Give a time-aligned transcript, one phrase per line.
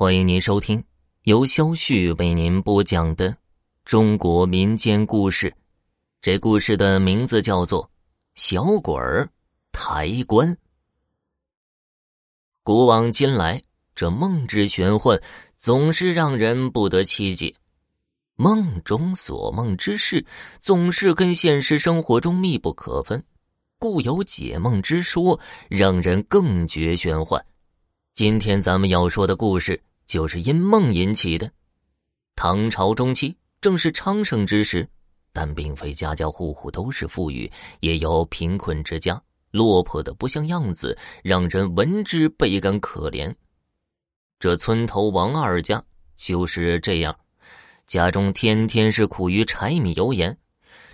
[0.00, 0.80] 欢迎您收听
[1.22, 3.36] 由肖旭为您播讲的
[3.84, 5.52] 中国民间故事。
[6.20, 7.82] 这故事的名字叫做
[8.36, 9.28] 《小鬼儿
[9.72, 10.48] 抬棺》。
[12.62, 13.60] 古往今来，
[13.92, 15.20] 这梦之玄幻
[15.56, 17.52] 总是让人不得其解。
[18.36, 20.24] 梦中所梦之事，
[20.60, 23.20] 总是跟现实生活中密不可分，
[23.80, 27.44] 故有解梦之说，让人更觉玄幻。
[28.14, 29.82] 今天咱们要说的故事。
[30.08, 31.48] 就是因梦引起的。
[32.34, 34.88] 唐朝中期正是昌盛之时，
[35.32, 43.32] 但并非家家户户都是富裕，也有贫困之家，落魄的不像样子，让人闻之倍感可怜。
[44.40, 45.84] 这村头王二家
[46.16, 47.14] 就是这样，
[47.86, 50.36] 家中天天是苦于柴米油盐，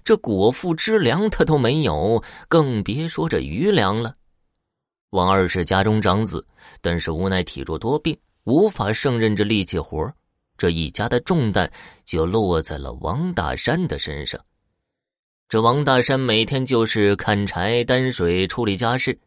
[0.02, 4.14] 这果腹之粮他都没有，更别说这余粮了。
[5.10, 6.44] 王二是家中长子，
[6.80, 8.18] 但是无奈体弱多病。
[8.44, 10.12] 无法胜任这力气活
[10.56, 11.70] 这一家的重担
[12.04, 14.40] 就落在了王大山的身上。
[15.48, 19.18] 这王大山每天就是砍柴、担水、处理家事，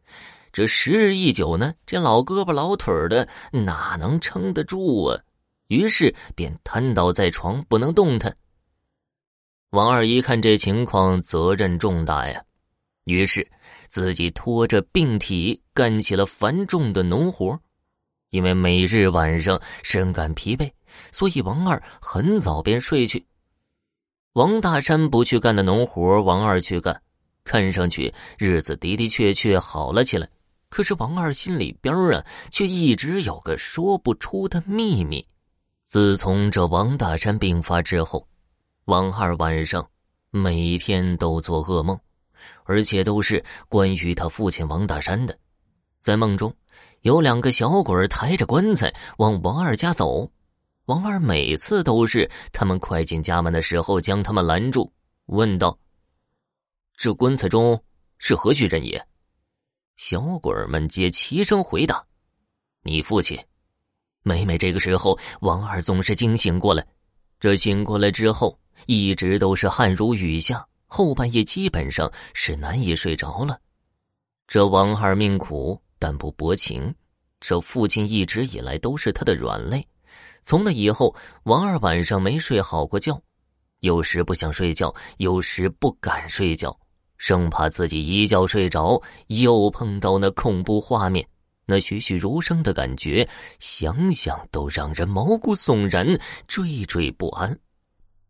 [0.52, 5.20] 这时日一久呢，这老胳膊老腿的哪能撑得住啊？
[5.68, 8.36] 于是便瘫倒在床，不能动弹。
[9.72, 12.42] 王二一看这情况，责任重大呀，
[13.04, 13.46] 于是
[13.90, 17.60] 自己拖着病体干起了繁重的农活。
[18.30, 20.70] 因为每日晚上深感疲惫，
[21.12, 23.26] 所以王二很早便睡去。
[24.34, 27.02] 王大山不去干的农活，王二去干，
[27.44, 30.28] 看上去日子的的确确好了起来。
[30.70, 35.26] 可是王二心里边啊，却一直有个说不出的秘密。
[35.86, 38.28] 自从这王大山病发之后，
[38.86, 39.88] 王二晚上
[40.32, 41.98] 每天都做噩梦，
[42.66, 45.38] 而且都是关于他父亲王大山的。
[46.02, 46.54] 在梦中。
[47.02, 50.30] 有两个小鬼抬着棺材往王二家走，
[50.86, 54.92] 王二每次都是他们快进家门的时候将他们拦住，
[55.28, 55.78] 问道
[56.98, 57.82] ：“这棺材中
[58.18, 59.08] 是何许人也？”
[59.98, 62.06] 小鬼们皆齐声回答
[62.84, 63.38] ：“你父亲。”
[64.24, 66.86] 每每这个时候，王二总是惊醒过来。
[67.40, 73.58] 这醒过来之后，一直都是汗如雨下，后半夜基本上是难以睡着了。
[74.48, 75.82] 这王二命苦。
[76.00, 76.94] 但不薄情，
[77.40, 79.86] 这父亲一直以来都是他的软肋。
[80.42, 83.22] 从那以后，王二晚上没睡好过觉，
[83.82, 86.78] 有时不想睡觉，有时不敢睡觉，
[87.18, 91.28] 生怕自己一觉睡着又碰到那恐怖画面，
[91.66, 93.28] 那栩栩如生的感觉，
[93.60, 96.08] 想想都让人毛骨悚然，
[96.48, 97.60] 惴惴不安。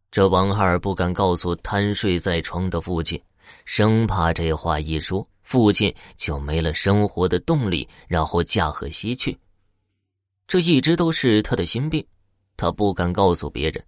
[0.09, 3.21] 这王二不敢告诉瘫睡在床的父亲，
[3.65, 5.27] 生怕这话一说。
[5.43, 9.37] 父亲就没了生活的动力，然后驾鹤西去。
[10.45, 12.05] 这一直都是他的心病，
[12.57, 13.81] 他不敢告诉别人。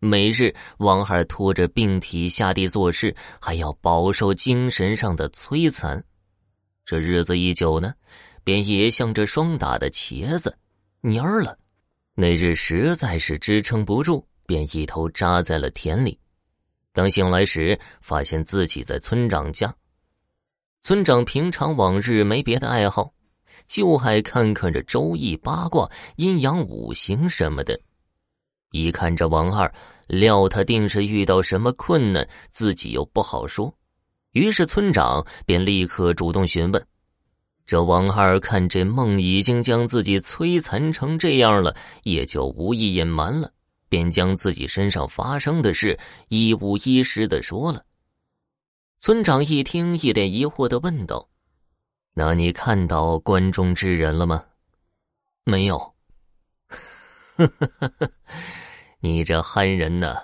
[0.00, 6.04] 每日，王二拖着病体下地做事，还要饱受精神上的摧残。
[6.84, 7.94] 这日子一久呢，
[8.44, 10.54] 便也像这霜打的茄子，
[11.00, 11.56] 蔫儿了。
[12.14, 16.18] 那日实在是支撑不住，便一头扎在了田里。
[16.98, 19.72] 等醒来时，发现自己在村长家。
[20.82, 23.12] 村长平常往日没别的爱好，
[23.68, 27.80] 就爱看看这周易八卦、阴阳五行什么的。
[28.72, 29.72] 一看这王二，
[30.08, 33.72] 料他定是遇到什么困难，自己又不好说。
[34.32, 36.84] 于是村长便立刻主动询问。
[37.64, 43.52] 这王二看这梦已经将自己摧残成这样了，也就无意隐瞒了，
[43.88, 47.84] 便将自己身上发生的事一五一十的说了。
[48.98, 51.28] 村长一听，一脸疑惑的问道
[52.14, 54.44] ：“那你看到关中之人了吗
[55.46, 55.94] ？”“没有。
[58.98, 60.16] ”“你这憨人呐，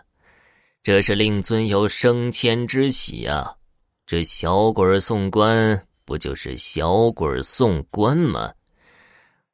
[0.82, 3.56] 这是令尊有升迁之喜啊！
[4.04, 8.52] 这小鬼送官，不就是小鬼送官吗？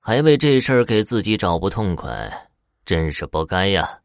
[0.00, 2.50] 还为这事儿给自己找不痛快，
[2.86, 3.99] 真是不该呀！”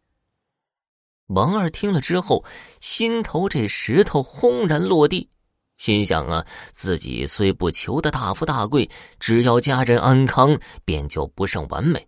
[1.27, 2.43] 王二听了之后，
[2.81, 5.27] 心头这石头轰然落地，
[5.77, 8.87] 心想啊，自己虽不求得大富大贵，
[9.19, 12.05] 只要家人安康，便就不胜完美。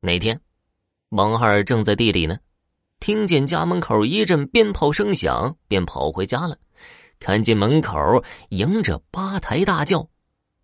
[0.00, 0.40] 那天，
[1.10, 2.38] 王二正在地里呢，
[3.00, 6.56] 听见家门口一阵鞭炮声响，便跑回家了，
[7.18, 10.08] 看见门口迎着八抬大轿。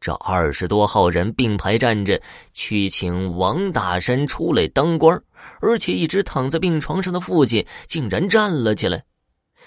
[0.00, 2.20] 这二十多号人并排站着，
[2.52, 5.20] 去请王大山出来当官
[5.60, 9.04] 而且一直躺在病床上的父亲竟然站了起来。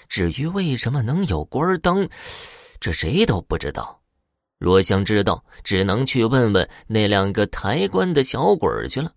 [0.08, 2.08] 至于为什么能有官当，
[2.80, 4.00] 这谁都不知道。
[4.58, 9.12] 若想知道，只能去问问那两个抬棺的小鬼去了。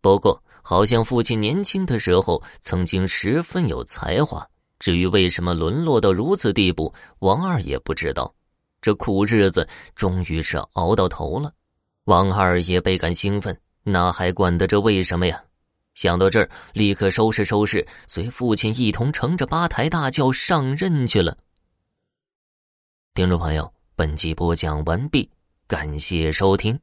[0.00, 4.46] 不过，好像父亲年轻的时候曾经十分有才华。
[4.78, 8.32] 至于为什么沦落到如此地步，王二也不知道。
[8.80, 9.66] 这苦日子
[9.96, 11.52] 终于是熬到头了，
[12.04, 15.42] 王二也倍感兴奋，哪还管得这为什么呀？
[15.98, 21.36] 想到这儿，立刻收拾收拾，随父亲一同乘着八抬大轿上任去了。
[23.14, 25.28] 听众朋友，本集播讲完毕，
[25.66, 26.78] 感谢收听。